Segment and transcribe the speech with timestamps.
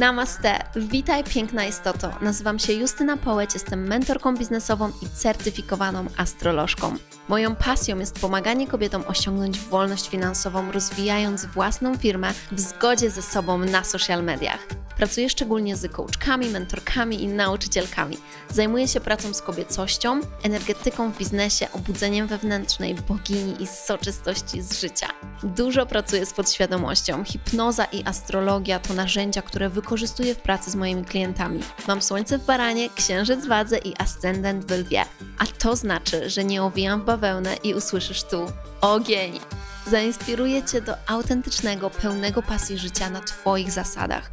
[0.00, 2.10] Namaste, witaj piękna istoto.
[2.20, 6.96] Nazywam się Justyna Połeć, jestem mentorką biznesową i certyfikowaną astrolożką.
[7.28, 13.58] Moją pasją jest pomaganie kobietom osiągnąć wolność finansową, rozwijając własną firmę w zgodzie ze sobą
[13.58, 14.66] na social mediach.
[15.00, 18.16] Pracuję szczególnie z coachkami, mentorkami i nauczycielkami.
[18.50, 25.06] Zajmuję się pracą z kobiecością, energetyką w biznesie, obudzeniem wewnętrznej bogini i soczystości z życia.
[25.42, 27.24] Dużo pracuję z podświadomością.
[27.24, 31.60] Hipnoza i astrologia to narzędzia, które wykorzystuję w pracy z moimi klientami.
[31.88, 35.02] Mam słońce w baranie, księżyc w wadze i ascendent w lwie.
[35.38, 38.46] A to znaczy, że nie owijam w bawełnę i usłyszysz tu
[38.80, 39.40] ogień.
[39.86, 44.30] Zainspiruję Cię do autentycznego, pełnego pasji życia na Twoich zasadach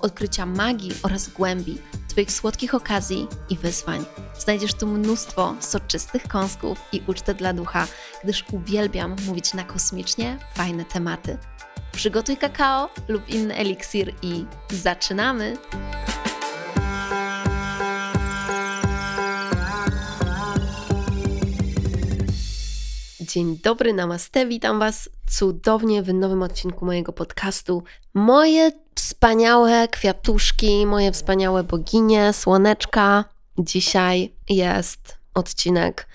[0.00, 4.04] odkrycia magii oraz głębi, Twoich słodkich okazji i wyzwań.
[4.38, 7.86] Znajdziesz tu mnóstwo soczystych kąsków i ucztę dla ducha,
[8.24, 11.38] gdyż uwielbiam mówić na kosmicznie fajne tematy.
[11.92, 15.56] Przygotuj kakao lub inny eliksir i zaczynamy!
[23.28, 27.82] Dzień dobry, namaste, witam Was cudownie w nowym odcinku mojego podcastu.
[28.14, 33.24] Moje wspaniałe kwiatuszki, moje wspaniałe boginie, słoneczka.
[33.58, 36.08] Dzisiaj jest odcinek,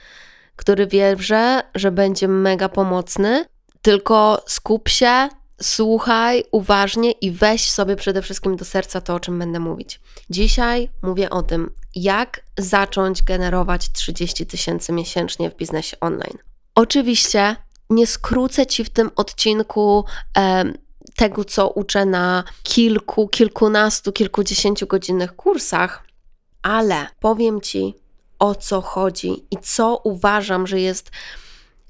[0.56, 3.46] który wierzę, że będzie mega pomocny.
[3.82, 5.30] Tylko skup się,
[5.62, 10.02] słuchaj uważnie i weź sobie przede wszystkim do serca to, o czym będę mówić.
[10.30, 16.53] Dzisiaj mówię o tym, jak zacząć generować 30 tysięcy miesięcznie w biznesie online.
[16.76, 17.56] Oczywiście
[17.90, 20.06] nie skrócę Ci w tym odcinku
[21.16, 26.04] tego, co uczę na kilku, kilkunastu, kilkudziesięciu godzinnych kursach,
[26.62, 27.96] ale powiem Ci,
[28.40, 31.12] o co chodzi i co uważam, że jest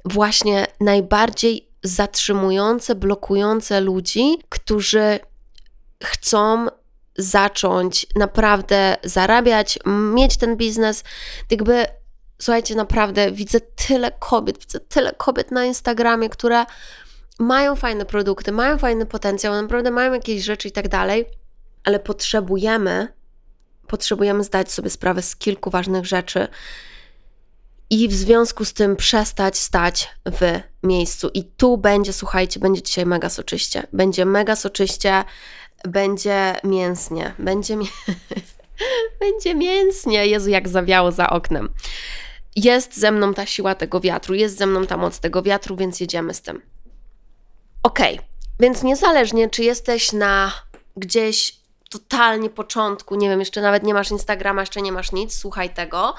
[0.06, 5.20] właśnie najbardziej zatrzymujące, blokujące ludzi, którzy
[6.04, 6.68] chcą
[7.18, 11.04] zacząć naprawdę zarabiać, mieć ten biznes,
[11.52, 11.86] jakby
[12.44, 16.66] słuchajcie, naprawdę widzę tyle kobiet, widzę tyle kobiet na Instagramie, które
[17.40, 21.26] mają fajne produkty, mają fajny potencjał, naprawdę mają jakieś rzeczy i tak dalej,
[21.84, 23.08] ale potrzebujemy,
[23.88, 26.48] potrzebujemy zdać sobie sprawę z kilku ważnych rzeczy
[27.90, 31.30] i w związku z tym przestać stać w miejscu.
[31.34, 33.88] I tu będzie, słuchajcie, będzie dzisiaj mega soczyście.
[33.94, 35.24] Będzie mega soczyście,
[35.84, 37.88] będzie mięsnie, będzie, mię...
[39.22, 40.28] będzie mięsnie.
[40.28, 41.70] Jezu, jak zawiało za oknem.
[42.56, 46.00] Jest ze mną ta siła tego wiatru, jest ze mną ta moc tego wiatru, więc
[46.00, 46.62] jedziemy z tym.
[47.84, 48.00] Ok,
[48.60, 50.52] więc niezależnie, czy jesteś na
[50.96, 55.74] gdzieś totalnie początku, nie wiem, jeszcze nawet nie masz Instagrama, jeszcze nie masz nic, słuchaj
[55.74, 56.14] tego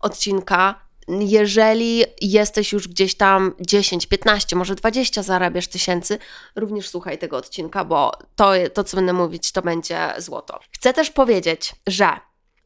[0.00, 0.74] odcinka.
[1.08, 6.18] Jeżeli jesteś już gdzieś tam 10, 15, może 20 zarabiasz tysięcy,
[6.56, 10.60] również słuchaj tego odcinka, bo to, to co będę mówić, to będzie złoto.
[10.70, 12.08] Chcę też powiedzieć, że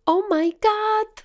[0.06, 1.25] oh my god,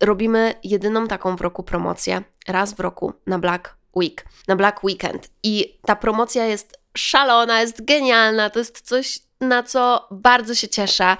[0.00, 5.28] robimy jedyną taką w roku promocję, raz w roku na Black Week, na Black Weekend.
[5.42, 11.16] I ta promocja jest szalona, jest genialna, to jest coś, na co bardzo się cieszę,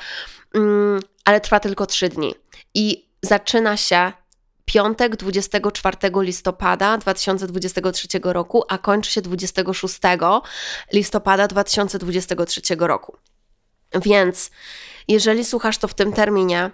[0.55, 2.35] mm, ale trwa tylko trzy dni.
[2.75, 4.13] I zaczyna się
[4.65, 9.99] piątek 24 listopada 2023 roku, a kończy się 26
[10.93, 13.17] listopada 2023 roku.
[13.95, 14.51] Więc
[15.09, 16.71] jeżeli słuchasz to w tym terminie,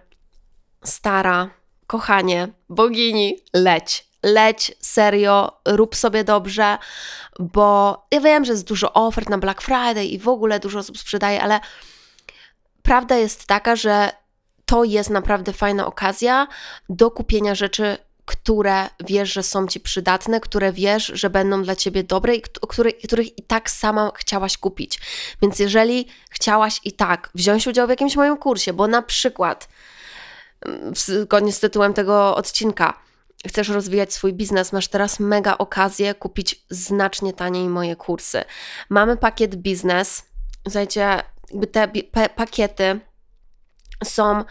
[0.85, 1.51] stara,
[1.95, 6.79] kochanie, bogini, leć leć, serio, rób sobie dobrze,
[7.39, 10.99] bo ja wiem, że jest dużo ofert na Black Friday i w ogóle dużo osób
[10.99, 11.61] sprzedaje, ale
[12.83, 14.11] prawda jest taka, że
[14.67, 16.47] to jest naprawdę fajna okazja
[16.89, 22.05] do kupienia rzeczy, które wiesz, że są ci przydatne, które wiesz, że będą dla ciebie
[22.05, 25.01] dobre i których, których i tak sama chciałaś kupić.
[25.43, 29.69] Więc jeżeli chciałaś i tak wziąć udział w jakimś moim kursie, bo na przykład,
[30.95, 32.99] zgodnie z tytułem tego odcinka,
[33.47, 38.45] chcesz rozwijać swój biznes, masz teraz mega okazję kupić znacznie taniej moje kursy.
[38.91, 40.23] Mamy pakiet biznes.
[40.65, 41.23] Słuchajcie,
[42.13, 43.01] te pakiety
[44.05, 44.45] są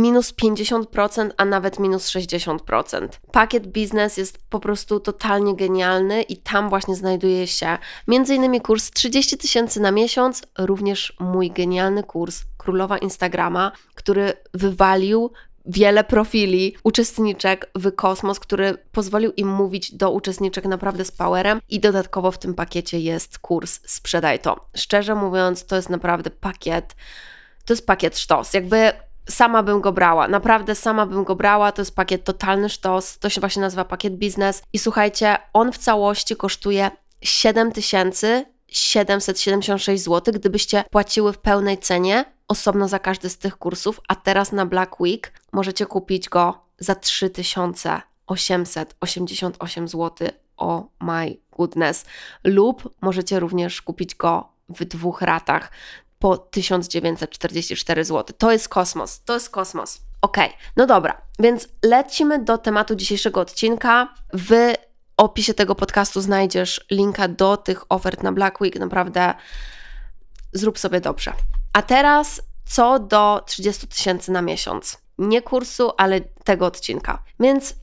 [0.00, 3.08] minus 50%, a nawet minus 60%.
[3.32, 8.60] Pakiet biznes jest po prostu totalnie genialny i tam właśnie znajduje się m.in.
[8.60, 15.32] kurs 30 tysięcy na miesiąc, również mój genialny kurs Królowa Instagrama, który wywalił
[15.66, 21.80] wiele profili uczestniczek w kosmos, który pozwolił im mówić do uczestniczek naprawdę z powerem i
[21.80, 24.66] dodatkowo w tym pakiecie jest kurs Sprzedaj to.
[24.76, 26.94] Szczerze mówiąc, to jest naprawdę pakiet,
[27.64, 28.54] to jest pakiet sztos.
[28.54, 28.92] Jakby
[29.30, 33.30] sama bym go brała, naprawdę sama bym go brała, to jest pakiet totalny sztos, to
[33.30, 34.62] się właśnie nazywa pakiet biznes.
[34.72, 36.90] I słuchajcie, on w całości kosztuje
[37.22, 44.00] 7 tysięcy 776 zł, gdybyście płaciły w pełnej cenie, osobno za każdy z tych kursów,
[44.08, 50.28] a teraz na Black Week możecie kupić go za 3888 zł.
[50.56, 52.04] Oh my goodness.
[52.44, 55.70] Lub możecie również kupić go w dwóch ratach
[56.20, 58.36] po 1944 zł.
[58.38, 60.00] To jest kosmos, to jest kosmos.
[60.22, 60.36] Ok,
[60.76, 64.14] no dobra, więc lecimy do tematu dzisiejszego odcinka.
[64.34, 64.72] W
[65.16, 68.78] opisie tego podcastu znajdziesz linka do tych ofert na Black Week.
[68.78, 69.34] Naprawdę
[70.52, 71.32] zrób sobie dobrze.
[71.72, 74.98] A teraz co do 30 tysięcy na miesiąc.
[75.18, 77.22] Nie kursu, ale tego odcinka.
[77.40, 77.74] Więc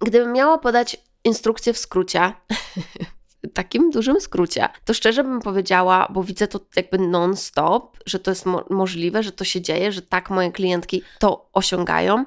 [0.00, 2.32] gdybym miała podać instrukcję w skrócie,
[3.54, 8.46] takim dużym skrócie, to szczerze bym powiedziała, bo widzę to jakby non-stop, że to jest
[8.46, 12.24] mo możliwe, że to się dzieje, że tak moje klientki to osiągają.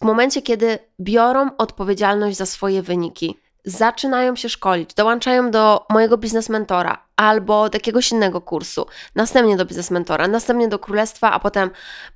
[0.00, 6.48] W momencie, kiedy biorą odpowiedzialność za swoje wyniki, zaczynają się szkolić, dołączają do mojego biznes
[6.48, 11.70] mentora albo do jakiegoś innego kursu, następnie do biznes mentora, następnie do królestwa, a potem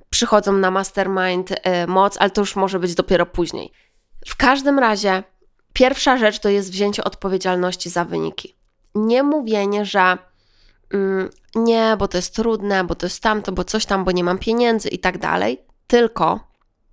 [0.09, 1.55] przychodzą na mastermind y,
[1.87, 3.71] moc, ale to już może być dopiero później.
[4.27, 5.23] W każdym razie,
[5.73, 8.55] pierwsza rzecz to jest wzięcie odpowiedzialności za wyniki.
[8.95, 10.17] Nie mówienie, że
[10.93, 14.23] mm, nie, bo to jest trudne, bo to jest tamto, bo coś tam, bo nie
[14.23, 16.39] mam pieniędzy i tak dalej, tylko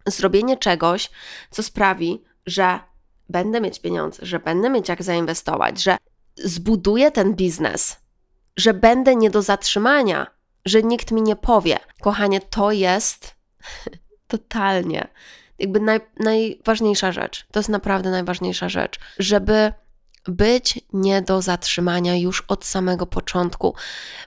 [0.06, 1.10] zrobienie czegoś,
[1.50, 2.80] co sprawi, że
[3.28, 5.96] będę mieć pieniądze, że będę mieć jak zainwestować, że
[6.36, 7.96] zbuduję ten biznes,
[8.56, 10.26] że będę nie do zatrzymania,
[10.64, 11.78] że nikt mi nie powie.
[12.00, 13.34] Kochanie, to jest
[14.28, 15.08] totalnie
[15.58, 17.46] jakby naj, najważniejsza rzecz.
[17.50, 19.72] To jest naprawdę najważniejsza rzecz, żeby
[20.28, 23.74] być nie do zatrzymania już od samego początku.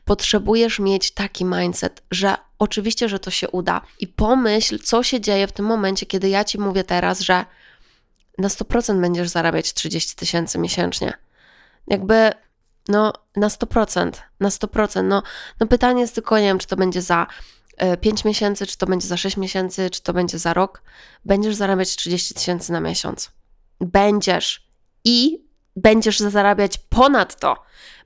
[0.05, 3.81] Potrzebujesz mieć taki mindset, że oczywiście, że to się uda.
[3.99, 7.45] I pomyśl, co się dzieje w tym momencie, kiedy ja ci mówię teraz, że
[8.37, 11.13] na 100% będziesz zarabiać 30 tysięcy miesięcznie.
[11.87, 12.31] Jakby,
[12.87, 15.03] no, na 100%, na 100%.
[15.03, 15.23] No,
[15.59, 17.27] no pytanie jest tylko, nie wiem, czy to będzie za
[18.01, 20.83] 5 e, miesięcy, czy to będzie za 6 miesięcy, czy to będzie za rok.
[21.25, 23.31] Będziesz zarabiać 30 tysięcy na miesiąc.
[23.79, 24.67] Będziesz.
[25.03, 25.45] I
[25.75, 27.55] będziesz zarabiać ponad to.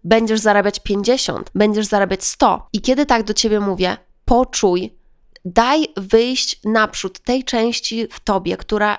[0.03, 2.67] Będziesz zarabiać 50, będziesz zarabiać 100.
[2.73, 4.97] I kiedy tak do ciebie mówię, poczuj,
[5.45, 8.97] daj wyjść naprzód tej części w tobie, która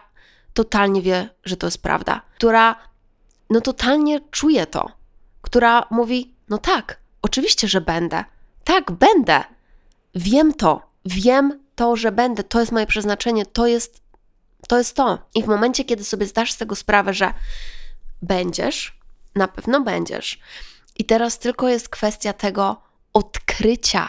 [0.55, 2.77] totalnie wie, że to jest prawda, która
[3.51, 4.91] no totalnie czuje to,
[5.43, 8.25] która mówi: No tak, oczywiście, że będę.
[8.65, 9.45] Tak, będę.
[10.17, 14.03] Wiem to, wiem to, że będę, to jest moje przeznaczenie, to jest
[14.69, 14.79] to.
[14.79, 15.19] Jest to.
[15.35, 17.35] I w momencie, kiedy sobie zdasz z tego sprawę, że
[18.23, 18.99] będziesz,
[19.35, 20.41] na pewno będziesz.
[20.97, 22.83] I teraz tylko jest kwestia tego
[23.13, 24.09] odkrycia,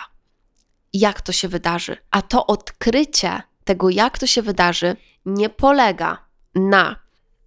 [0.93, 1.97] jak to się wydarzy.
[2.11, 4.95] A to odkrycie tego, jak to się wydarzy,
[5.25, 6.17] nie polega
[6.55, 6.95] na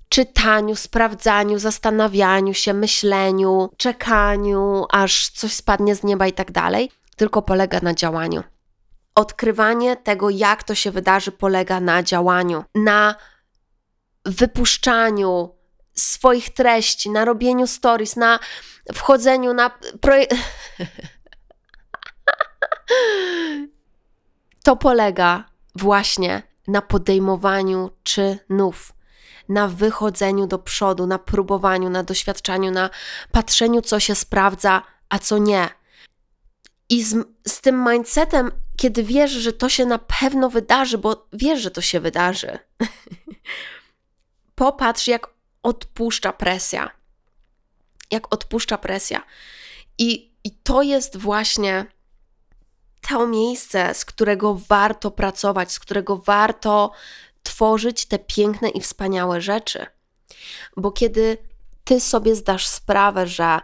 [0.08, 7.42] czytaniu, sprawdzaniu, zastanawianiu się, myśleniu, czekaniu, aż coś spadnie z nieba i tak dalej, tylko
[7.42, 8.42] polega na działaniu.
[9.14, 13.14] Odkrywanie tego, jak to się wydarzy, polega na działaniu, na
[14.24, 15.54] wypuszczaniu
[15.94, 18.38] swoich treści, na robieniu stories, na
[18.94, 19.70] wchodzeniu na.
[24.64, 25.44] To polega
[25.74, 28.92] właśnie na podejmowaniu czynów,
[29.48, 32.90] na wychodzeniu do przodu, na próbowaniu, na doświadczaniu, na
[33.32, 35.79] patrzeniu, co się sprawdza, a co nie.
[36.90, 41.60] I z, z tym mindsetem, kiedy wiesz, że to się na pewno wydarzy, bo wiesz,
[41.60, 42.58] że to się wydarzy,
[44.54, 45.26] popatrz, jak
[45.62, 46.90] odpuszcza presja.
[48.10, 49.22] Jak odpuszcza presja.
[49.98, 51.86] I, i to jest właśnie
[53.08, 56.92] to miejsce, z którego warto pracować, z którego warto
[57.42, 59.86] tworzyć te piękne i wspaniałe rzeczy.
[60.76, 61.38] Bo kiedy
[61.84, 63.60] ty sobie zdasz sprawę, że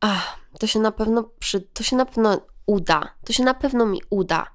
[0.00, 3.86] ach, to się na pewno przy, to się na pewno uda, to się na pewno
[3.86, 4.46] mi uda,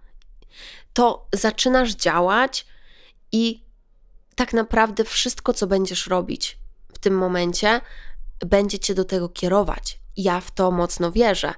[0.94, 2.66] to zaczynasz działać
[3.32, 3.66] i
[4.36, 6.58] tak naprawdę wszystko, co będziesz robić
[6.94, 7.82] w tym momencie,
[8.46, 10.00] będzie cię do tego kierować.
[10.18, 11.54] Ja w to mocno wierzę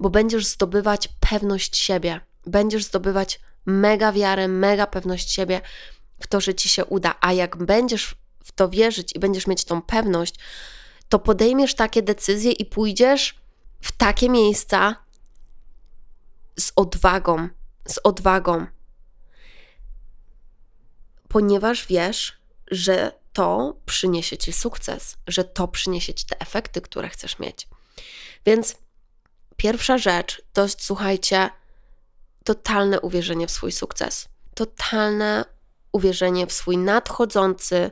[0.00, 5.60] bo będziesz zdobywać pewność siebie, będziesz zdobywać mega wiarę, mega pewność siebie
[6.20, 7.14] w to, że ci się uda.
[7.20, 10.34] A jak będziesz w to wierzyć i będziesz mieć tą pewność,
[11.08, 13.39] to podejmiesz takie decyzje i pójdziesz
[13.80, 14.96] w takie miejsca
[16.58, 17.48] z odwagą,
[17.88, 18.66] z odwagą.
[21.28, 27.38] Ponieważ wiesz, że to przyniesie ci sukces, że to przyniesie ci te efekty, które chcesz
[27.38, 27.68] mieć.
[28.46, 28.76] Więc
[29.60, 31.50] Pierwsza rzecz jest, słuchajcie,
[32.44, 34.28] totalne uwierzenie w swój sukces.
[34.54, 35.44] Totalne
[35.92, 37.90] uwierzenie w swój nadchodzący,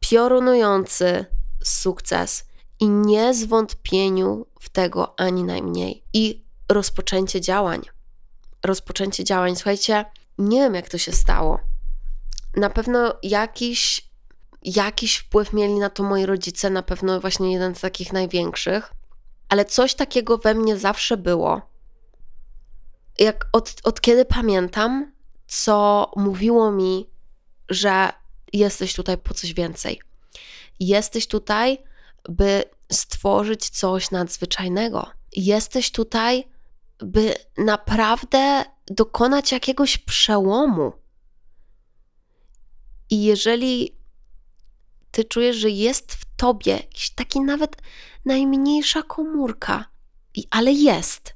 [0.00, 1.26] piorunujący
[1.64, 2.44] sukces
[2.80, 6.04] i nie zwątpieniu w tego ani najmniej.
[6.12, 7.82] I rozpoczęcie działań.
[8.64, 9.56] Rozpoczęcie działań.
[9.56, 10.04] Słuchajcie,
[10.38, 11.60] nie wiem jak to się stało.
[12.56, 14.08] Na pewno jakiś,
[14.62, 18.92] jakiś wpływ mieli na to moi rodzice, na pewno właśnie jeden z takich największych,
[19.48, 21.62] ale coś takiego we mnie zawsze było.
[23.18, 25.12] Jak od, od kiedy pamiętam,
[25.46, 27.10] co mówiło mi,
[27.68, 28.08] że
[28.52, 30.00] jesteś tutaj po coś więcej.
[30.80, 31.78] Jesteś tutaj,
[32.28, 35.10] by stworzyć coś nadzwyczajnego.
[35.32, 36.44] Jesteś tutaj,
[36.98, 40.92] by naprawdę dokonać jakiegoś przełomu.
[43.10, 43.98] I jeżeli
[45.10, 47.76] ty czujesz, że jest w tobie jakiś taki nawet
[48.24, 49.84] najmniejsza komórka,
[50.50, 51.34] ale jest,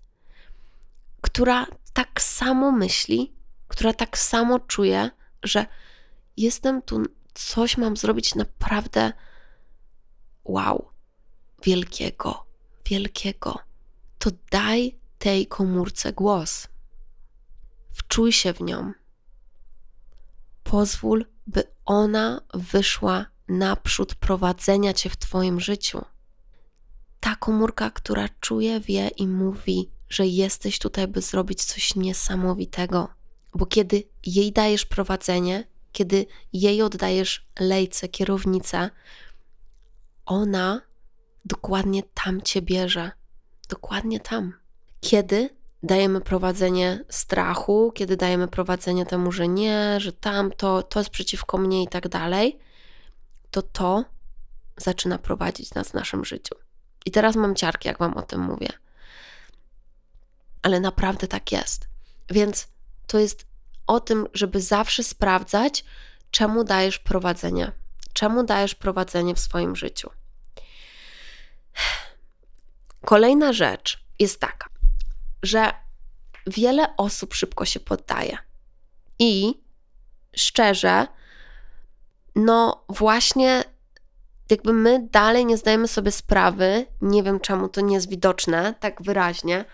[1.21, 3.35] która tak samo myśli,
[3.69, 5.11] która tak samo czuje,
[5.43, 5.67] że
[6.37, 7.03] jestem tu,
[7.35, 9.13] coś mam zrobić naprawdę
[10.49, 10.91] wow,
[11.63, 12.47] wielkiego,
[12.87, 13.59] wielkiego,
[14.19, 16.69] to daj tej komórce głos.
[17.91, 18.93] Wczuj się w nią.
[20.63, 26.05] Pozwól, by ona wyszła naprzód prowadzenia cię w Twoim życiu.
[27.21, 33.09] Ta komórka, która czuje, wie i mówi, że jesteś tutaj, by zrobić coś niesamowitego.
[33.55, 38.91] Bo kiedy jej dajesz prowadzenie, kiedy jej oddajesz lejce, kierownicę,
[40.29, 40.81] ona
[41.45, 43.11] dokładnie tam cię bierze.
[43.69, 44.55] Dokładnie tam.
[45.01, 45.51] Kiedy
[45.83, 51.83] dajemy prowadzenie strachu, kiedy dajemy prowadzenie temu, że nie, że tamto, to jest przeciwko mnie
[51.83, 52.59] i tak dalej,
[53.51, 54.05] to to
[54.77, 56.55] zaczyna prowadzić nas w naszym życiu.
[57.07, 58.69] I teraz mam ciarki, jak wam o tym mówię.
[60.63, 61.89] Ale naprawdę tak jest.
[62.31, 62.69] Więc
[63.07, 63.47] to jest
[63.87, 65.85] o tym, żeby zawsze sprawdzać,
[66.31, 67.73] czemu dajesz prowadzenie.
[68.13, 70.11] Czemu dajesz prowadzenie w swoim życiu.
[73.05, 74.67] Kolejna rzecz jest taka,
[75.43, 75.73] że
[76.47, 78.39] wiele osób szybko się poddaje.
[79.19, 79.55] I
[80.37, 81.07] szczerze,
[82.35, 83.65] no właśnie,
[84.51, 89.03] jakby my dalej nie zdajemy sobie sprawy, nie wiem czemu to nie jest widoczne tak
[89.03, 89.65] wyraźnie,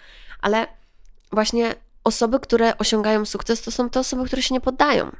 [0.40, 0.66] ale
[1.32, 5.16] właśnie osoby, które osiągają sukces, to są te osoby, które się nie poddają.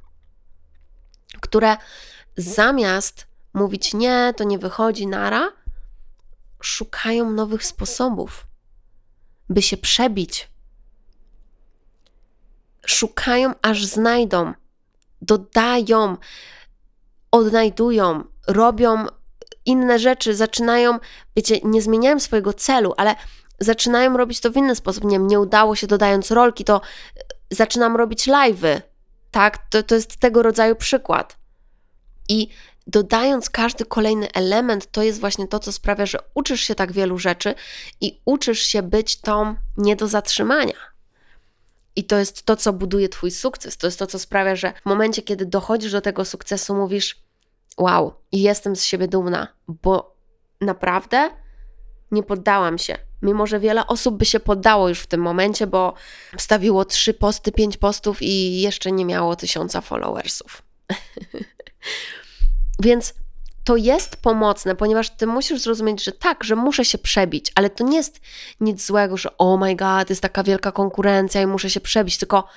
[1.41, 1.77] Które
[2.37, 5.53] zamiast mówić nie, to nie wychodzi, nara,
[6.67, 8.47] szukają nowych sposobów,
[9.49, 10.49] by się przebić.
[12.87, 14.53] Szukają, aż znajdą,
[15.23, 16.17] dodają,
[17.31, 19.07] odnajdują, robią
[19.65, 20.99] inne rzeczy, zaczynają,
[21.37, 23.15] wiecie, nie zmieniają swojego celu, ale
[23.61, 25.05] zaczynają robić to w inny sposób.
[25.05, 26.81] Nie, nie udało się dodając rolki, to
[27.51, 28.81] zaczynam robić live'y.
[29.31, 31.37] Tak, to, to jest tego rodzaju przykład.
[32.29, 32.49] I
[32.87, 37.19] dodając każdy kolejny element, to jest właśnie to, co sprawia, że uczysz się tak wielu
[37.19, 37.55] rzeczy
[38.01, 40.95] i uczysz się być tą nie do zatrzymania.
[41.97, 43.77] I to jest to, co buduje Twój sukces.
[43.77, 47.17] To jest to, co sprawia, że w momencie, kiedy dochodzisz do tego sukcesu, mówisz:
[47.79, 50.17] Wow, jestem z siebie dumna, bo
[50.61, 51.31] naprawdę
[52.11, 52.99] nie poddałam się.
[53.23, 55.95] Mimo, że wiele osób by się poddało już w tym momencie, bo
[56.39, 60.63] wstawiło trzy posty, pięć postów i jeszcze nie miało tysiąca followersów.
[62.81, 63.15] Więc
[63.65, 67.85] to jest pomocne, ponieważ ty musisz zrozumieć, że tak, że muszę się przebić, ale to
[67.85, 68.21] nie jest
[68.61, 72.49] nic złego, że oh my god, jest taka wielka konkurencja i muszę się przebić, tylko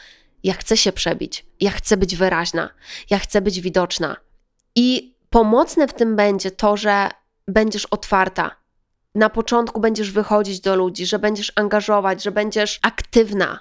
[0.43, 2.69] ja chcę się przebić, ja chcę być wyraźna,
[3.09, 4.15] ja chcę być widoczna.
[4.75, 7.09] I pomocne w tym będzie to, że
[7.47, 8.55] będziesz otwarta.
[9.15, 13.59] Na początku będziesz wychodzić do ludzi, że będziesz angażować, że będziesz aktywna,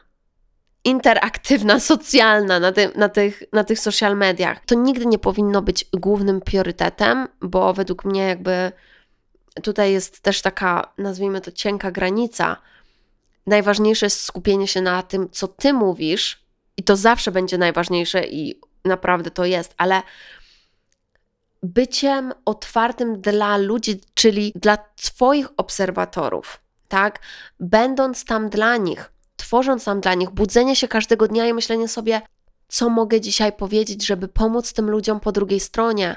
[0.86, 4.64] interaktywna, socjalna na, ty, na, tych, na tych social mediach.
[4.66, 8.72] To nigdy nie powinno być głównym priorytetem, bo według mnie jakby
[9.62, 12.56] tutaj jest też taka, nazwijmy to, cienka granica.
[13.46, 18.60] Najważniejsze jest skupienie się na tym, co ty mówisz, i to zawsze będzie najważniejsze, i
[18.84, 20.02] naprawdę to jest, ale
[21.62, 27.18] byciem otwartym dla ludzi, czyli dla Twoich obserwatorów, tak?
[27.60, 32.22] Będąc tam dla nich, tworząc tam dla nich, budzenie się każdego dnia i myślenie sobie,
[32.68, 36.16] co mogę dzisiaj powiedzieć, żeby pomóc tym ludziom po drugiej stronie,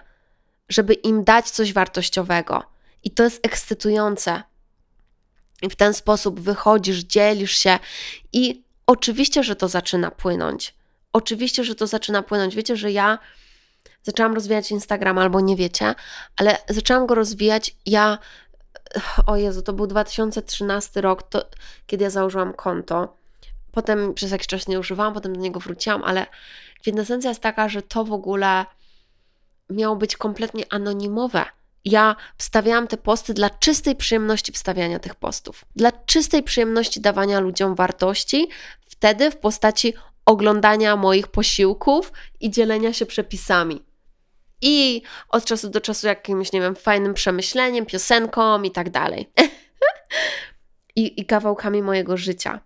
[0.70, 2.64] żeby im dać coś wartościowego.
[3.04, 4.44] I to jest ekscytujące.
[5.62, 7.80] I w ten sposób wychodzisz, dzielisz się
[8.34, 10.76] i oczywiście, że to zaczyna płynąć.
[11.14, 12.56] Oczywiście, że to zaczyna płynąć.
[12.56, 13.20] Wiecie, że ja
[14.04, 15.96] zaczęłam rozwijać Instagram, albo nie wiecie,
[16.36, 17.76] ale zaczęłam go rozwijać.
[17.86, 18.18] Ja,
[19.26, 21.46] o Jezu, to był 2013 rok, to,
[21.88, 23.18] kiedy ja założyłam konto.
[23.72, 26.26] Potem przez jakiś czas nie używałam, potem do niego wróciłam, ale
[26.82, 28.66] kwintesencja jest taka, że to w ogóle
[29.70, 31.46] miało być kompletnie anonimowe.
[31.86, 37.76] Ja wstawiałam te posty dla czystej przyjemności wstawiania tych postów, dla czystej przyjemności dawania ludziom
[37.76, 38.50] wartości,
[38.88, 39.94] wtedy w postaci
[40.26, 43.89] oglądania moich posiłków i dzielenia się przepisami.
[44.62, 49.30] I od czasu do czasu jakimś, nie wiem, fajnym przemyśleniem, piosenką i tak dalej.
[50.96, 52.60] I, I kawałkami mojego życia.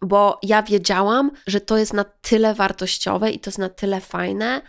[0.00, 4.62] Bo ja wiedziałam, że to jest na tyle wartościowe i to jest na tyle fajne,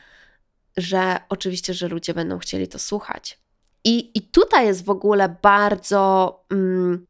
[0.77, 3.39] że oczywiście, że ludzie będą chcieli to słuchać.
[3.83, 7.05] I, i tutaj jest w ogóle bardzo, mm,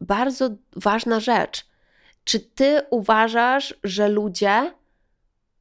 [0.00, 1.66] bardzo ważna rzecz.
[2.24, 4.74] Czy ty uważasz, że ludzie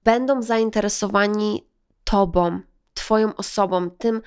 [0.03, 1.67] będą zainteresowani
[2.03, 2.61] tobą,
[2.97, 4.21] twoją osobą, tym,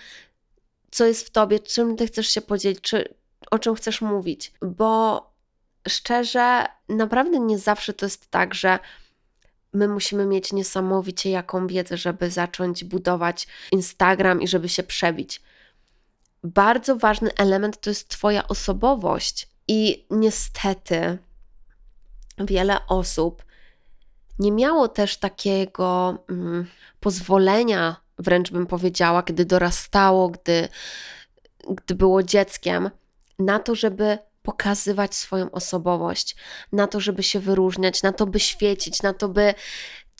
[0.90, 3.14] co jest w tobie, czym ty chcesz się podzielić, czy
[3.50, 4.52] o czym chcesz mówić?
[4.62, 5.26] Bo
[5.88, 8.78] szczerze, naprawdę nie zawsze to jest tak, że
[9.72, 15.42] my musimy mieć niesamowicie jaką wiedzę, żeby zacząć budować Instagram i żeby się przebić.
[16.44, 19.48] Bardzo ważny element to jest Twoja osobowość.
[19.68, 21.18] I niestety
[22.38, 23.44] wiele osób
[24.38, 26.66] nie miało też takiego mm,
[27.00, 30.68] pozwolenia, wręcz bym powiedziała, gdy dorastało, gdy,
[31.68, 32.90] gdy było dzieckiem,
[33.38, 36.36] na to, żeby pokazywać swoją osobowość,
[36.72, 39.54] na to, żeby się wyróżniać, na to, by świecić, na to, by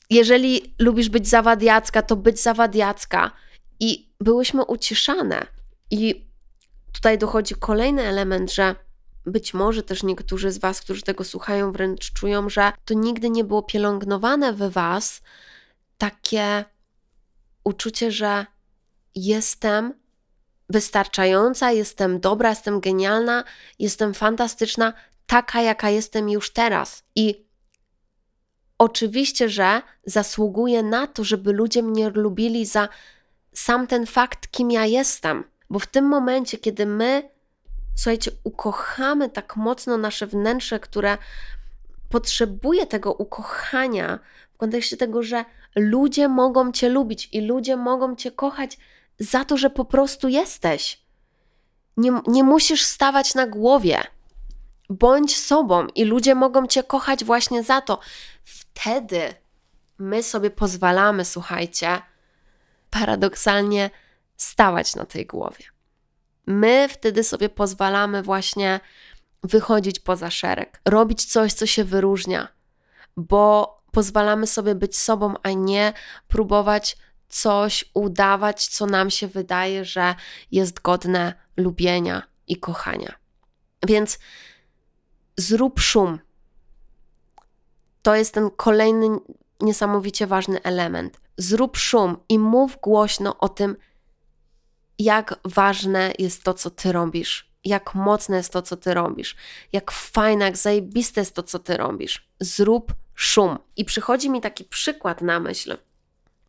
[0.09, 3.31] jeżeli lubisz być zawadiacka, to być zawadiacka.
[3.79, 5.45] I byłyśmy uciszane.
[5.91, 6.25] I
[6.91, 8.75] tutaj dochodzi kolejny element, że
[9.25, 13.43] być może też niektórzy z Was, którzy tego słuchają, wręcz czują, że to nigdy nie
[13.43, 15.21] było pielęgnowane we Was
[15.97, 16.65] takie
[17.63, 18.45] uczucie, że
[19.15, 19.93] jestem
[20.69, 23.43] wystarczająca, jestem dobra, jestem genialna,
[23.79, 24.93] jestem fantastyczna,
[25.27, 27.03] taka jaka jestem już teraz.
[27.15, 27.45] I
[28.77, 32.89] oczywiście, że zasługuję na to, żeby ludzie mnie lubili za
[33.53, 35.43] sam ten fakt, kim ja jestem.
[35.69, 37.29] Bo w tym momencie, kiedy my,
[37.95, 41.17] słuchajcie, ukochamy tak mocno nasze wnętrze, które
[42.11, 44.19] potrzebuje tego ukochania,
[44.53, 45.45] w kontekście tego, że
[45.75, 48.77] ludzie mogą Cię lubić i ludzie mogą Cię kochać
[49.19, 51.01] za to, że po prostu jesteś.
[51.97, 53.99] Nie, nie musisz stawać na głowie.
[54.89, 57.99] Bądź sobą i ludzie mogą Cię kochać właśnie za to.
[58.43, 59.33] Wtedy
[59.97, 62.01] my sobie pozwalamy, słuchajcie,
[62.89, 63.89] paradoksalnie
[64.37, 65.65] stawać na tej głowie.
[66.47, 68.79] My wtedy sobie pozwalamy właśnie
[69.43, 72.47] wychodzić poza szereg, robić coś, co się wyróżnia,
[73.17, 75.93] bo pozwalamy sobie być sobą, a nie
[76.27, 76.97] próbować
[77.29, 80.15] coś udawać, co nam się wydaje, że
[80.51, 83.15] jest godne lubienia i kochania.
[83.87, 84.19] Więc
[85.37, 86.19] zrób szum.
[88.01, 89.07] To jest ten kolejny
[89.61, 91.19] niesamowicie ważny element.
[91.37, 93.75] Zrób szum i mów głośno o tym,
[94.99, 99.35] jak ważne jest to, co ty robisz, jak mocne jest to, co ty robisz,
[99.73, 102.27] jak fajne, jak zajebiste jest to, co ty robisz.
[102.39, 103.57] Zrób szum.
[103.75, 105.77] I przychodzi mi taki przykład na myśl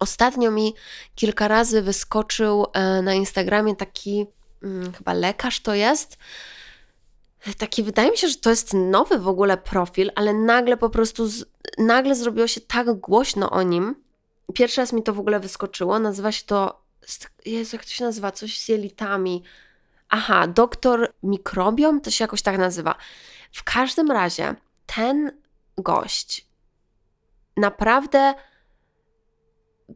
[0.03, 0.75] Ostatnio mi
[1.14, 4.27] kilka razy wyskoczył e, na Instagramie taki,
[4.61, 6.18] hmm, chyba lekarz to jest.
[7.59, 11.27] Taki, wydaje mi się, że to jest nowy w ogóle profil, ale nagle po prostu,
[11.27, 11.44] z,
[11.79, 13.94] nagle zrobiło się tak głośno o nim.
[14.55, 15.98] Pierwszy raz mi to w ogóle wyskoczyło.
[15.98, 16.83] Nazywa się to,
[17.46, 18.33] Jezu, jak to się nazywa?
[18.33, 19.42] Coś z jelitami.
[20.14, 22.94] Aha, doktor mikrobiom, to się jakoś tak nazywa.
[23.53, 24.55] W każdym razie
[24.87, 25.42] ten
[25.79, 26.46] gość
[27.57, 28.35] naprawdę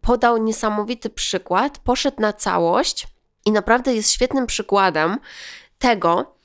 [0.01, 3.07] podał niesamowity przykład, poszedł na całość
[3.45, 5.19] i naprawdę jest świetnym przykładem
[5.79, 6.37] tego,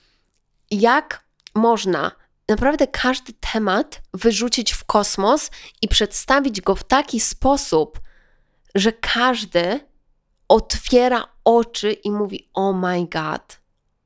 [0.71, 1.23] jak
[1.55, 2.11] można
[2.49, 7.99] naprawdę każdy temat wyrzucić w kosmos i przedstawić go w taki sposób,
[8.75, 9.79] że każdy
[10.47, 13.60] otwiera oczy i mówi: Oh my God,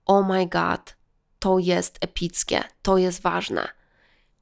[0.05, 0.95] oh my God,
[1.39, 3.67] to jest epickie, to jest ważne.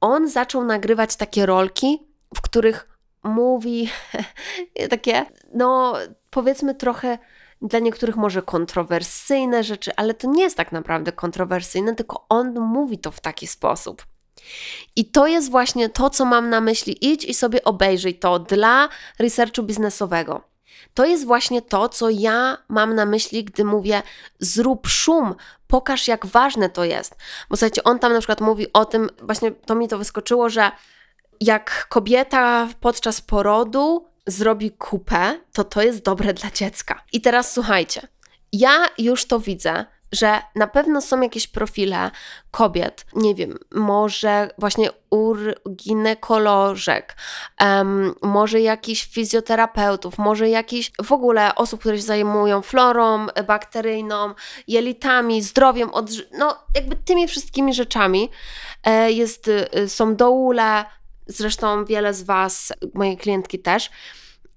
[0.00, 3.88] On zaczął nagrywać takie rolki, w których mówi
[4.90, 5.94] takie, no
[6.30, 7.18] powiedzmy trochę
[7.62, 12.98] dla niektórych może kontrowersyjne rzeczy, ale to nie jest tak naprawdę kontrowersyjne, tylko on mówi
[12.98, 14.06] to w taki sposób.
[14.96, 17.12] I to jest właśnie to, co mam na myśli.
[17.12, 20.53] Idź i sobie obejrzyj to dla researchu biznesowego.
[20.94, 24.02] To jest właśnie to, co ja mam na myśli, gdy mówię
[24.38, 25.34] zrób szum,
[25.66, 27.16] pokaż jak ważne to jest.
[27.50, 30.70] Bo słuchajcie, on tam na przykład mówi o tym, właśnie to mi to wyskoczyło, że
[31.40, 37.02] jak kobieta podczas porodu zrobi kupę, to to jest dobre dla dziecka.
[37.12, 38.08] I teraz słuchajcie,
[38.52, 42.10] ja już to widzę, że na pewno są jakieś profile
[42.50, 47.16] kobiet, nie wiem, może właśnie urginekolożek,
[47.60, 54.34] um, może jakichś fizjoterapeutów, może jakichś w ogóle osób, które się zajmują florą bakteryjną,
[54.68, 55.90] jelitami, zdrowiem,
[56.38, 58.30] no jakby tymi wszystkimi rzeczami.
[58.84, 60.84] E, jest, y, są doule,
[61.26, 63.90] zresztą wiele z Was, moje klientki też,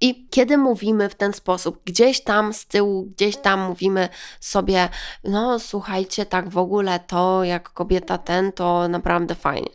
[0.01, 4.89] i kiedy mówimy w ten sposób, gdzieś tam z tyłu, gdzieś tam mówimy sobie,
[5.23, 9.69] no słuchajcie, tak w ogóle to, jak kobieta ten, to naprawdę fajnie.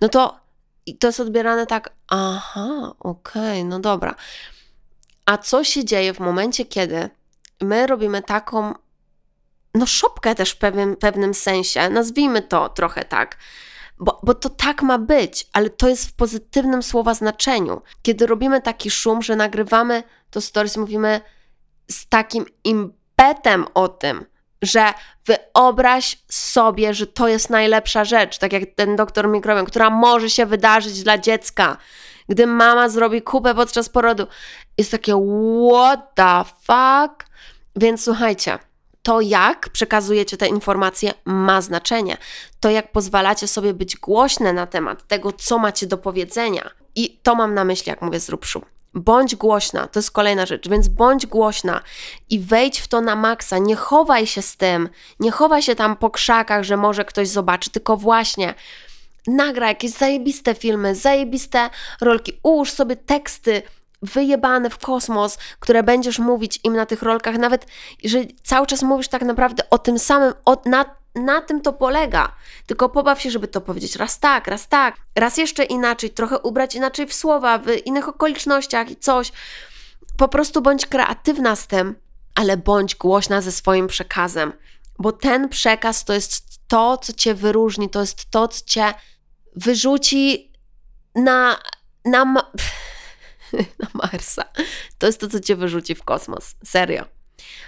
[0.00, 0.48] No to
[0.94, 4.14] to jest odbierane tak, aha, okej, okay, no dobra.
[5.26, 7.10] A co się dzieje w momencie, kiedy
[7.60, 8.74] my robimy taką,
[9.74, 13.36] no szopkę też w pewnym, pewnym sensie, nazwijmy to trochę tak,
[14.00, 17.82] bo, bo to tak ma być, ale to jest w pozytywnym słowa znaczeniu.
[18.02, 21.20] Kiedy robimy taki szum, że nagrywamy to stories, mówimy
[21.90, 24.24] z takim impetem o tym,
[24.62, 24.92] że
[25.26, 30.46] wyobraź sobie, że to jest najlepsza rzecz, tak jak ten doktor mikrobiom, która może się
[30.46, 31.76] wydarzyć dla dziecka,
[32.28, 34.26] gdy mama zrobi kupę podczas porodu.
[34.78, 35.12] Jest takie
[35.72, 37.28] what the fuck?
[37.76, 38.58] Więc słuchajcie,
[39.08, 42.16] to, jak przekazujecie te informacje, ma znaczenie.
[42.60, 46.70] To, jak pozwalacie sobie być głośne na temat tego, co macie do powiedzenia.
[46.94, 48.62] I to mam na myśli, jak mówię, zrób szum.
[48.94, 51.82] Bądź głośna, to jest kolejna rzecz, więc bądź głośna
[52.30, 53.58] i wejdź w to na maksa.
[53.58, 54.88] Nie chowaj się z tym,
[55.20, 58.54] nie chowaj się tam po krzakach, że może ktoś zobaczy, tylko właśnie
[59.26, 63.62] nagra jakieś zajebiste filmy, zajebiste rolki, ułóż sobie teksty,
[64.02, 67.66] wyjebane w kosmos, które będziesz mówić im na tych rolkach, nawet
[68.02, 70.84] jeżeli cały czas mówisz tak naprawdę o tym samym, o, na,
[71.14, 72.32] na tym to polega.
[72.66, 76.74] Tylko pobaw się, żeby to powiedzieć raz tak, raz tak, raz jeszcze inaczej, trochę ubrać
[76.74, 79.32] inaczej w słowa, w innych okolicznościach i coś.
[80.16, 81.94] Po prostu bądź kreatywna z tym,
[82.34, 84.52] ale bądź głośna ze swoim przekazem,
[84.98, 88.94] bo ten przekaz to jest to, co cię wyróżni, to jest to, co cię
[89.56, 90.52] wyrzuci
[91.14, 91.56] na.
[92.04, 92.44] na
[93.82, 94.44] na Marsa.
[94.98, 96.54] To jest to, co cię wyrzuci w kosmos.
[96.64, 97.04] Serio.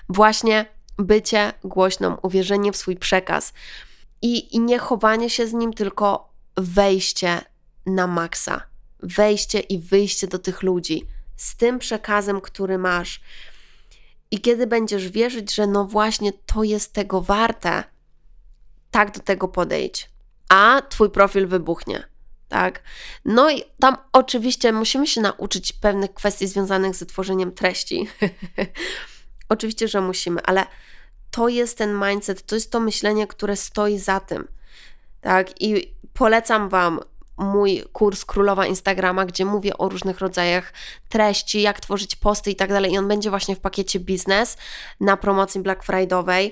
[0.08, 0.66] Właśnie
[0.98, 3.52] bycie głośną, uwierzenie w swój przekaz
[4.22, 7.40] i, i nie chowanie się z nim, tylko wejście
[7.86, 8.62] na maksa.
[9.02, 13.20] Wejście i wyjście do tych ludzi z tym przekazem, który masz.
[14.30, 17.84] I kiedy będziesz wierzyć, że no właśnie to jest tego warte,
[18.90, 20.10] tak do tego podejdź.
[20.48, 22.10] A twój profil wybuchnie
[22.50, 22.82] tak?
[23.24, 28.08] No i tam oczywiście musimy się nauczyć pewnych kwestii związanych z tworzeniem treści.
[29.48, 30.66] oczywiście, że musimy, ale
[31.30, 34.48] to jest ten mindset, to jest to myślenie, które stoi za tym.
[35.20, 35.62] Tak?
[35.62, 37.00] I polecam Wam
[37.36, 40.72] mój kurs Królowa Instagrama, gdzie mówię o różnych rodzajach
[41.08, 42.92] treści, jak tworzyć posty i tak dalej.
[42.92, 44.56] I on będzie właśnie w pakiecie biznes
[45.00, 46.50] na promocji Black Friday'owej.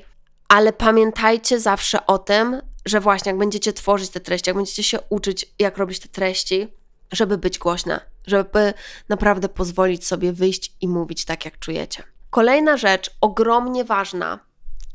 [0.48, 4.98] Ale pamiętajcie zawsze o tym, że właśnie jak będziecie tworzyć te treści, jak będziecie się
[5.08, 6.68] uczyć, jak robić te treści,
[7.12, 8.74] żeby być głośne, żeby
[9.08, 12.02] naprawdę pozwolić sobie wyjść i mówić tak, jak czujecie.
[12.30, 14.38] Kolejna rzecz, ogromnie ważna,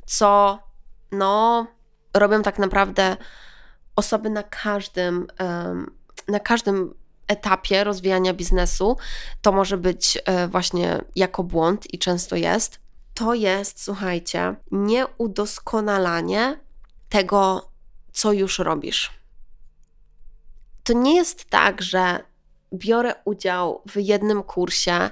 [0.06, 0.60] co
[1.12, 1.68] no,
[2.14, 3.18] robią tak naprawdę
[3.96, 5.28] osoby na każdym,
[6.28, 6.94] na każdym
[7.28, 8.98] etapie rozwijania biznesu,
[9.42, 12.80] to może być e, właśnie jako błąd i często jest,
[13.14, 16.60] to jest, słuchajcie, nieudoskonalanie
[17.10, 17.70] tego,
[18.14, 19.12] co już robisz.
[20.84, 22.20] To nie jest tak, że
[22.74, 25.10] biorę udział w jednym kursie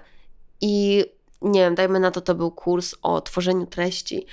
[0.61, 1.05] i
[1.41, 4.25] nie wiem, dajmy na to, to był kurs o tworzeniu treści,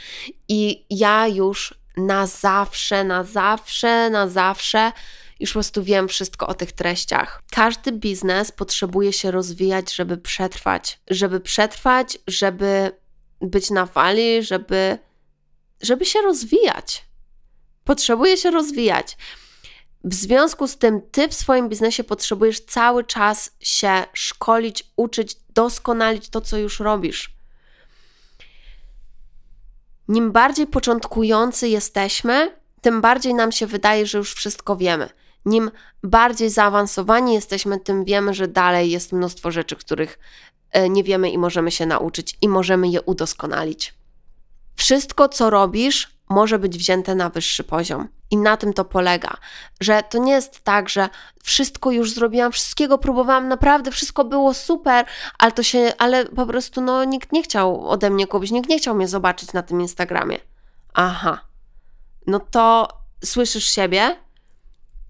[0.49, 4.93] i ja już na zawsze, na zawsze, na zawsze
[5.41, 7.43] już po prostu wiem wszystko o tych treściach.
[7.51, 11.01] Każdy biznes potrzebuje się rozwijać, żeby przetrwać.
[11.11, 12.91] Żeby przetrwać, żeby
[13.41, 14.99] być na fali, żeby,
[15.83, 17.08] żeby się rozwijać
[17.89, 19.17] potrzebuje się rozwijać.
[20.05, 26.29] W związku z tym, ty w swoim biznesie potrzebujesz cały czas się szkolić, uczyć, doskonalić
[26.29, 27.31] to, co już robisz.
[30.09, 35.09] Nim bardziej początkujący jesteśmy, tym bardziej nam się wydaje, że już wszystko wiemy.
[35.45, 35.71] Nim
[36.03, 40.19] bardziej zaawansowani jesteśmy, tym wiemy, że dalej jest mnóstwo rzeczy, których
[40.71, 43.95] e, nie wiemy i możemy się nauczyć i możemy je udoskonalić.
[44.77, 48.09] Wszystko, co robisz, może być wzięte na wyższy poziom.
[48.31, 49.37] I na tym to polega,
[49.81, 51.09] że to nie jest tak, że
[51.43, 55.07] wszystko już zrobiłam, wszystkiego próbowałam, naprawdę wszystko było super,
[55.39, 58.79] ale to się, ale po prostu no nikt nie chciał ode mnie kupić, nikt nie
[58.79, 60.39] chciał mnie zobaczyć na tym Instagramie.
[60.95, 61.41] Aha.
[62.27, 62.89] No to
[63.25, 64.17] słyszysz siebie?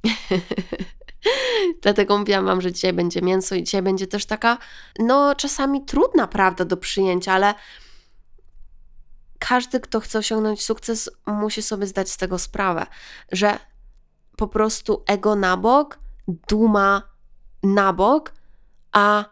[1.82, 4.58] Dlatego mówiłam wam, że dzisiaj będzie mięso i dzisiaj będzie też taka,
[4.98, 7.54] no czasami trudna prawda do przyjęcia, ale
[9.38, 12.86] każdy, kto chce osiągnąć sukces, musi sobie zdać z tego sprawę,
[13.32, 13.58] że
[14.36, 15.98] po prostu ego na bok,
[16.48, 17.02] duma
[17.62, 18.32] na bok,
[18.92, 19.24] a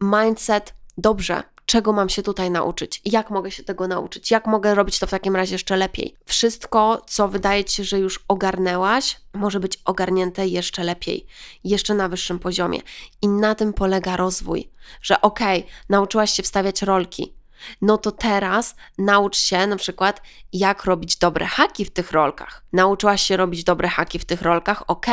[0.00, 4.98] mindset dobrze, czego mam się tutaj nauczyć, jak mogę się tego nauczyć, jak mogę robić
[4.98, 6.16] to w takim razie jeszcze lepiej.
[6.24, 11.26] Wszystko, co wydaje ci się, że już ogarnęłaś, może być ogarnięte jeszcze lepiej,
[11.64, 12.80] jeszcze na wyższym poziomie.
[13.22, 14.70] I na tym polega rozwój,
[15.02, 17.34] że okej, okay, nauczyłaś się wstawiać rolki,
[17.82, 22.62] no to teraz naucz się na przykład, jak robić dobre haki w tych rolkach.
[22.72, 24.82] Nauczyłaś się robić dobre haki w tych rolkach?
[24.86, 25.06] Ok,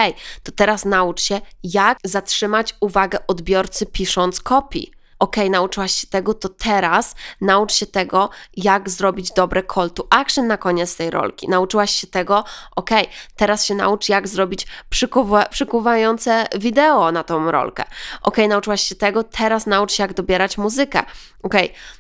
[0.44, 6.50] to teraz naucz się, jak zatrzymać uwagę odbiorcy pisząc kopii ok, nauczyłaś się tego, to
[6.50, 11.50] teraz naucz się tego, jak zrobić dobre call to action na koniec tej rolki.
[11.50, 12.44] Nauczyłaś się tego,
[12.76, 12.90] ok,
[13.36, 17.84] teraz się naucz, jak zrobić przykuwa przykuwające wideo na tą rolkę.
[18.22, 21.04] Ok, nauczyłaś się tego, teraz naucz się, jak dobierać muzykę.
[21.44, 21.54] Ok,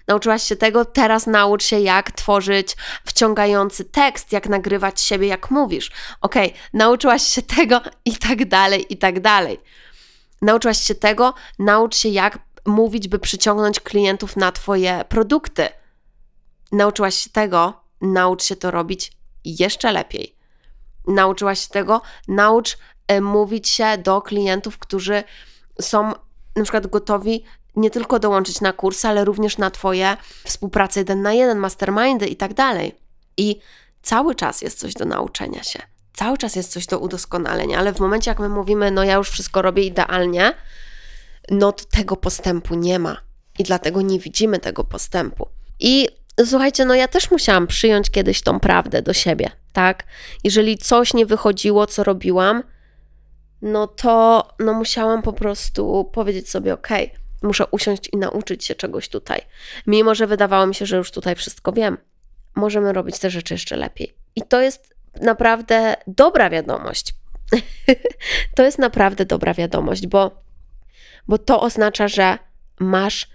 [0.08, 2.75] nauczyłaś się tego, teraz naucz się, jak tworzyć
[3.06, 5.91] wciągający tekst, jak nagrywać siebie, jak mówisz.
[6.21, 6.36] Ok,
[6.73, 9.60] nauczyłaś się tego i tak dalej, i tak dalej.
[10.41, 15.67] Nauczyłaś się tego, naucz się, jak mówić, by przyciągnąć klientów na Twoje produkty.
[16.71, 19.12] Nauczyłaś się tego, naucz się to robić
[19.45, 20.36] jeszcze lepiej.
[21.08, 22.77] Nauczyłaś się tego, naucz
[23.08, 25.23] e, mówić się do klientów, którzy
[25.82, 26.12] są
[26.56, 27.43] na przykład gotowi
[27.75, 32.36] nie tylko dołączyć na kurs, ale również na Twoje współpracę jeden na jeden, mastermindy i
[32.36, 32.95] tak dalej.
[33.38, 33.60] I
[34.01, 35.80] cały czas jest coś do nauczenia się.
[36.13, 39.30] Cały czas jest coś do udoskonalenia, ale w momencie, jak my mówimy, no ja już
[39.30, 40.53] wszystko robię idealnie,
[41.51, 43.17] no to tego postępu nie ma
[43.60, 45.47] i dlatego nie widzimy tego postępu.
[45.79, 46.10] I
[46.45, 50.03] słuchajcie, no ja też musiałam przyjąć kiedyś tą prawdę do siebie, tak?
[50.43, 52.63] Jeżeli coś nie wychodziło, co robiłam,
[53.62, 56.88] no to no musiałam po prostu powiedzieć sobie, ok,
[57.43, 59.41] muszę usiąść i nauczyć się czegoś tutaj.
[59.88, 61.97] Mimo, że wydawało mi się, że już tutaj wszystko wiem,
[62.55, 64.13] możemy robić te rzeczy jeszcze lepiej.
[64.36, 67.13] I to jest naprawdę dobra wiadomość.
[68.55, 70.46] to jest naprawdę dobra wiadomość, bo
[71.28, 72.38] bo to oznacza, że
[72.80, 73.28] masz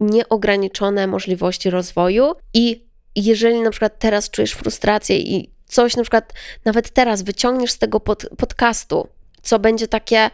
[0.00, 2.84] nieograniczone możliwości rozwoju i
[3.16, 6.32] jeżeli na przykład teraz czujesz frustrację i coś na przykład
[6.64, 9.08] nawet teraz wyciągniesz z tego pod, podcastu,
[9.42, 10.30] co będzie takie,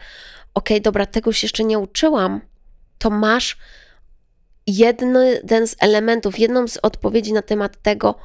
[0.53, 2.41] ok, dobra, tego się jeszcze nie uczyłam,
[2.97, 3.57] to masz
[4.67, 8.15] jeden z elementów, jedną z odpowiedzi na temat tego,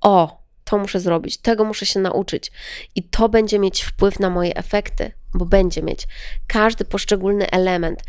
[0.00, 2.52] o, to muszę zrobić, tego muszę się nauczyć
[2.94, 6.06] i to będzie mieć wpływ na moje efekty, bo będzie mieć
[6.46, 8.02] każdy poszczególny element.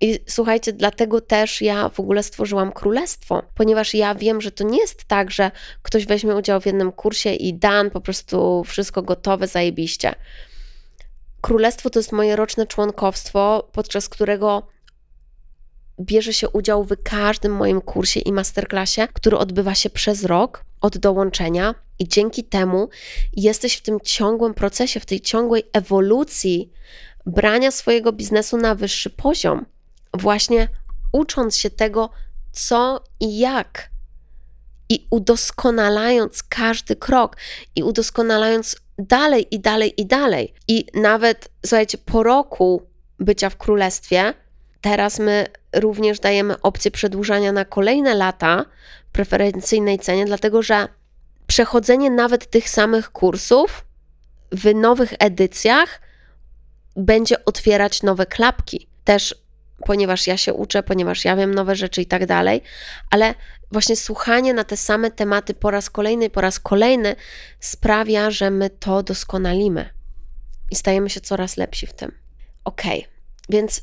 [0.00, 4.78] I słuchajcie, dlatego też ja w ogóle stworzyłam królestwo, ponieważ ja wiem, że to nie
[4.78, 5.50] jest tak, że
[5.82, 10.14] ktoś weźmie udział w jednym kursie i dan, po prostu wszystko gotowe, zajebiście.
[11.40, 14.66] Królestwo to jest moje roczne członkowstwo, podczas którego
[16.00, 20.98] bierze się udział w każdym moim kursie i masterclassie, który odbywa się przez rok od
[20.98, 22.88] dołączenia, i dzięki temu
[23.32, 26.72] jesteś w tym ciągłym procesie, w tej ciągłej ewolucji
[27.26, 29.66] brania swojego biznesu na wyższy poziom,
[30.14, 30.68] właśnie
[31.12, 32.10] ucząc się tego,
[32.52, 33.90] co i jak.
[34.88, 37.36] I udoskonalając każdy krok,
[37.76, 40.54] i udoskonalając dalej, i dalej, i dalej.
[40.68, 42.82] I nawet, słuchajcie, po roku
[43.18, 44.34] bycia w królestwie,
[44.80, 48.64] teraz my również dajemy opcję przedłużania na kolejne lata
[49.12, 50.88] preferencyjnej cenie, dlatego że
[51.50, 53.84] przechodzenie nawet tych samych kursów
[54.52, 56.00] w nowych edycjach
[56.96, 58.88] będzie otwierać nowe klapki.
[59.04, 59.34] Też
[59.84, 62.62] ponieważ ja się uczę, ponieważ ja wiem nowe rzeczy i tak dalej,
[63.10, 63.34] ale
[63.72, 67.16] właśnie słuchanie na te same tematy po raz kolejny, po raz kolejny
[67.60, 69.90] sprawia, że my to doskonalimy
[70.70, 72.12] i stajemy się coraz lepsi w tym.
[72.64, 72.82] Ok,
[73.48, 73.82] więc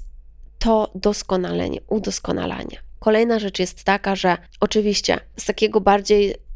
[0.60, 2.80] to doskonalenie, udoskonalanie.
[3.00, 6.47] Kolejna rzecz jest taka, że oczywiście z takiego bardziej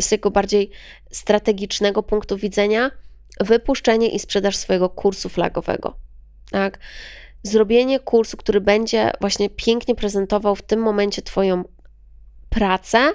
[0.00, 0.70] z tego bardziej
[1.10, 2.90] strategicznego punktu widzenia
[3.40, 5.96] wypuszczenie i sprzedaż swojego kursu flagowego.
[6.50, 6.78] Tak?
[7.42, 11.64] Zrobienie kursu, który będzie właśnie pięknie prezentował w tym momencie Twoją
[12.50, 13.12] pracę,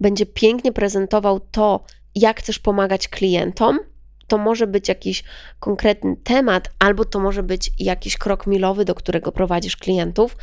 [0.00, 3.78] będzie pięknie prezentował to, jak chcesz pomagać klientom.
[4.26, 5.24] To może być jakiś
[5.60, 10.36] konkretny temat, albo to może być jakiś krok milowy, do którego prowadzisz klientów.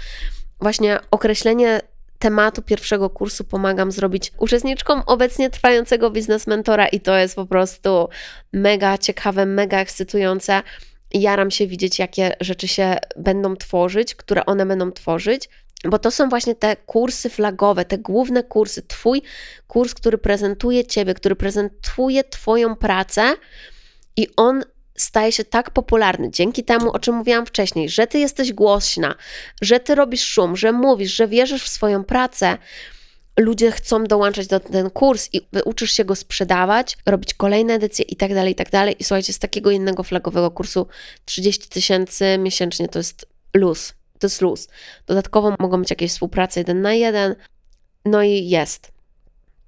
[0.59, 1.81] Właśnie określenie
[2.21, 8.09] tematu pierwszego kursu pomagam zrobić uczestniczkom obecnie trwającego biznes mentora i to jest po prostu
[8.53, 10.61] mega ciekawe, mega ekscytujące.
[11.13, 15.49] Jaram się widzieć, jakie rzeczy się będą tworzyć, które one będą tworzyć,
[15.85, 19.21] bo to są właśnie te kursy flagowe, te główne kursy, Twój
[19.67, 23.33] kurs, który prezentuje Ciebie, który prezentuje Twoją pracę
[24.17, 24.63] i on
[25.01, 29.15] staje się tak popularny dzięki temu, o czym mówiłam wcześniej, że ty jesteś głośna,
[29.61, 32.57] że ty robisz szum, że mówisz, że wierzysz w swoją pracę,
[33.39, 38.15] ludzie chcą dołączać do ten kurs i uczysz się go sprzedawać, robić kolejne edycje i
[38.15, 38.95] tak dalej, i tak dalej.
[38.99, 40.87] I słuchajcie, z takiego innego flagowego kursu
[41.25, 43.93] 30 tysięcy miesięcznie to jest luz.
[44.19, 44.67] To jest luz.
[45.05, 47.35] Dodatkowo mogą być jakieś współprace jeden na jeden.
[48.05, 48.91] No i jest.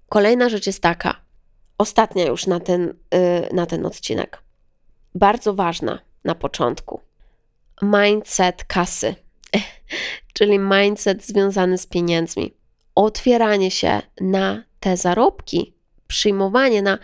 [0.10, 1.22] Kolejna rzecz jest taka,
[1.78, 4.43] ostatnia już na ten, yy, na ten odcinek.
[5.16, 7.02] Bardzo ważna na początku.
[7.82, 9.16] Mindset kasy,
[10.34, 12.54] czyli mindset związany z pieniędzmi
[12.96, 15.74] otwieranie się na te zarobki,
[16.08, 16.98] przyjmowanie na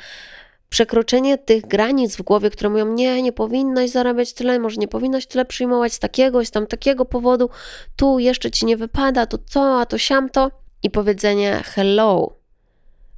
[0.69, 5.25] przekroczenie tych granic w głowie, które mówią, nie, nie powinnaś zarabiać tyle, może nie powinnaś
[5.25, 7.49] tyle przyjmować z takiego, z tam takiego powodu,
[7.95, 10.51] tu jeszcze ci nie wypada, to co, a to siamto.
[10.83, 12.35] I powiedzenie hello,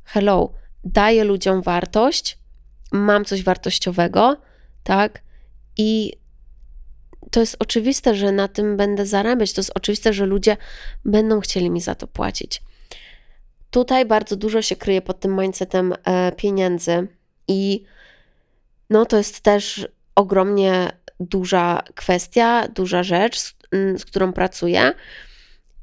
[0.03, 0.51] hello,
[0.83, 2.37] daję ludziom wartość,
[2.91, 4.37] mam coś wartościowego,
[4.83, 5.21] tak?
[5.77, 6.13] I
[7.31, 10.57] to jest oczywiste, że na tym będę zarabiać, to jest oczywiste, że ludzie
[11.05, 12.61] będą chcieli mi za to płacić.
[13.71, 17.07] Tutaj bardzo dużo się kryje pod tym mindsetem e, pieniędzy
[17.47, 17.83] i
[18.89, 24.93] no to jest też ogromnie duża kwestia, duża rzecz, z, z którą pracuję.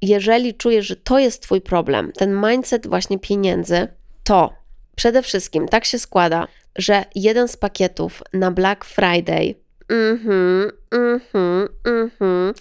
[0.02, 3.88] Jeżeli czujesz, że to jest Twój problem, ten mindset właśnie pieniędzy,
[4.24, 4.52] to
[4.96, 9.54] przede wszystkim tak się składa, że jeden z pakietów na Black Friday
[9.88, 12.54] Mhm, mhm, mhm.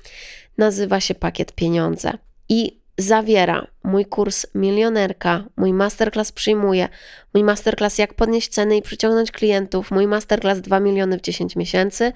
[0.58, 2.13] Nazywa się pakiet pieniądze
[2.50, 6.89] i zawiera mój kurs milionerka, mój masterclass przyjmuje,
[7.34, 12.13] mój masterclass jak podnieść ceny i przyciągnąć klientów, mój masterclass 2 miliony w 10 miesięcy.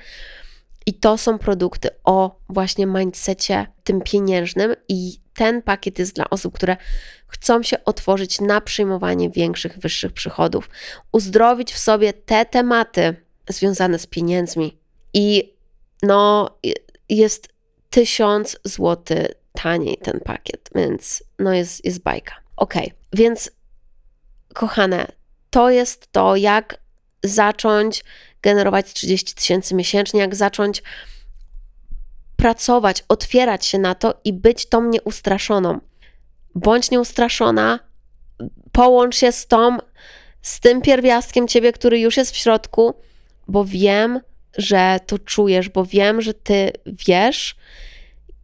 [0.85, 6.53] I to są produkty o właśnie mindsetie tym pieniężnym i ten pakiet jest dla osób,
[6.53, 6.77] które
[7.27, 10.69] chcą się otworzyć na przyjmowanie większych, wyższych przychodów,
[11.11, 13.15] uzdrowić w sobie te tematy
[13.49, 14.81] związane z pieniędzmi,
[15.13, 15.53] i
[16.03, 16.49] no,
[17.09, 17.47] jest
[17.89, 22.35] tysiąc złotych taniej ten pakiet, więc no jest, jest bajka.
[22.55, 22.73] Ok,
[23.13, 23.51] więc
[24.53, 25.07] kochane,
[25.49, 26.77] to jest to, jak
[27.23, 28.03] zacząć
[28.41, 30.83] generować 30 tysięcy miesięcznie, jak zacząć
[32.41, 35.79] pracować, otwierać się na to i być tą nieustraszoną.
[36.55, 37.79] Bądź nieustraszona,
[38.71, 39.77] połącz się z tą,
[40.41, 42.93] z tym pierwiastkiem ciebie, który już jest w środku,
[43.47, 44.19] bo wiem,
[44.57, 47.55] że to czujesz, bo wiem, że ty wiesz,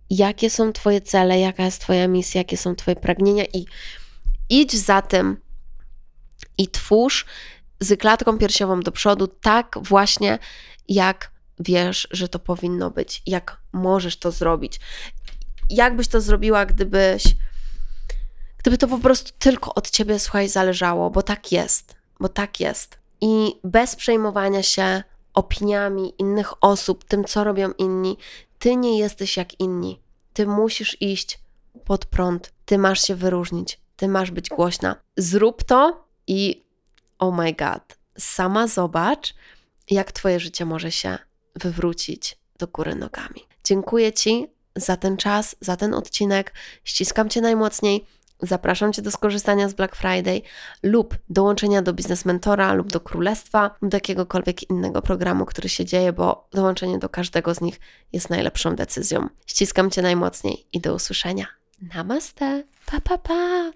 [0.09, 3.65] jakie są Twoje cele, jaka jest Twoja misja, jakie są Twoje pragnienia i
[4.49, 5.37] idź za tym
[6.57, 7.25] i twórz
[7.79, 10.39] z klatką piersiową do przodu, tak właśnie
[10.89, 14.79] jak wiesz, że to powinno być, jak możesz to zrobić.
[15.69, 17.23] Jak byś to zrobiła, gdybyś,
[18.57, 22.99] gdyby to po prostu tylko od ciebie, słuchaj, zależało, bo tak jest, bo tak jest.
[23.21, 28.17] I bez przejmowania się opiniami innych osób, tym, co robią inni.
[28.59, 30.01] Ty nie jesteś jak inni.
[30.33, 31.39] Ty musisz iść
[31.85, 32.53] pod prąd.
[32.65, 33.79] Ty masz się wyróżnić.
[33.95, 34.95] Ty masz być głośna.
[35.17, 36.63] Zrób to i
[37.19, 39.33] oh my god, sama zobacz,
[39.89, 41.17] jak Twoje życie może się
[41.57, 43.47] wywrócić do góry nogami.
[43.63, 46.53] Dziękuję Ci za ten czas, za ten odcinek.
[46.83, 48.05] Ściskam Cię najmocniej.
[48.41, 50.41] Zapraszam Cię do skorzystania z Black Friday
[50.83, 55.85] lub dołączenia do Biznes Mentora lub do Królestwa lub do jakiegokolwiek innego programu, który się
[55.85, 57.79] dzieje, bo dołączenie do każdego z nich
[58.13, 59.27] jest najlepszą decyzją.
[59.45, 61.45] Ściskam Cię najmocniej i do usłyszenia.
[61.95, 62.63] Namaste.
[62.85, 63.71] Pa, pa, pa.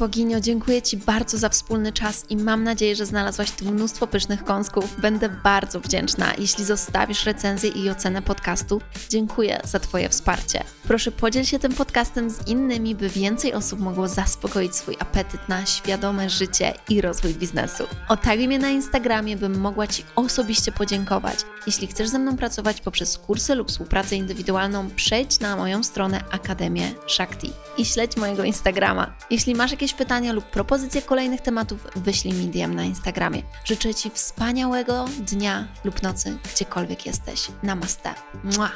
[0.00, 4.44] Boginio, dziękuję Ci bardzo za wspólny czas i mam nadzieję, że znalazłaś tu mnóstwo pysznych
[4.44, 5.00] kąsków.
[5.00, 8.80] Będę bardzo wdzięczna, jeśli zostawisz recenzję i ocenę podcastu.
[9.08, 10.64] Dziękuję za Twoje wsparcie.
[10.82, 15.66] Proszę podziel się tym podcastem z innymi, by więcej osób mogło zaspokoić swój apetyt na
[15.66, 17.84] świadome życie i rozwój biznesu.
[18.08, 21.38] Otaguj mnie na Instagramie, bym mogła Ci osobiście podziękować.
[21.66, 26.92] Jeśli chcesz ze mną pracować poprzez kursy lub współpracę indywidualną, przejdź na moją stronę Akademię
[27.08, 29.14] Shakti i śledź mojego Instagrama.
[29.30, 33.42] Jeśli masz jakieś pytania lub propozycje kolejnych tematów, wyślij mi DM na Instagramie.
[33.64, 37.48] Życzę Ci wspaniałego dnia lub nocy, gdziekolwiek jesteś.
[37.62, 38.14] Namaste.
[38.44, 38.70] Mua.